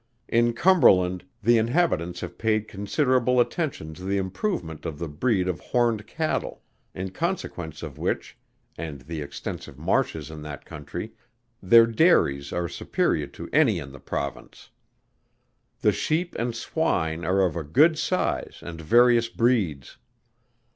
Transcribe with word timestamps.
In 0.27 0.53
Cumberland 0.53 1.25
the 1.43 1.59
inhabitants 1.59 2.21
have 2.21 2.39
paid 2.39 2.67
considerable 2.67 3.39
attention 3.39 3.93
to 3.93 4.03
the 4.03 4.17
improvement 4.17 4.83
of 4.83 4.97
the 4.97 5.07
breed 5.07 5.47
of 5.47 5.59
horned 5.59 6.07
cattle; 6.07 6.63
in 6.95 7.11
consequence 7.11 7.83
of 7.83 7.99
which, 7.99 8.35
and 8.79 9.01
the 9.01 9.21
extensive 9.21 9.77
marshes 9.77 10.31
in 10.31 10.41
that 10.41 10.65
country, 10.65 11.13
their 11.61 11.85
dairies 11.85 12.51
are 12.51 12.67
superior 12.67 13.27
to 13.27 13.47
any 13.53 13.77
in 13.77 13.91
the 13.91 13.99
Province. 13.99 14.71
The 15.81 15.91
sheep 15.91 16.33
and 16.39 16.55
swine 16.55 17.23
are 17.23 17.41
of 17.45 17.55
a 17.55 17.63
good 17.63 17.95
size 17.99 18.57
and 18.63 18.81
various 18.81 19.29
breeds. 19.29 19.97